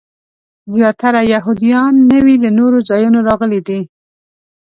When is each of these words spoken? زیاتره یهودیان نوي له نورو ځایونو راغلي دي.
زیاتره 0.73 1.21
یهودیان 1.33 1.93
نوي 2.11 2.35
له 2.43 2.49
نورو 2.59 2.79
ځایونو 2.89 3.19
راغلي 3.27 3.59
دي. 3.67 3.79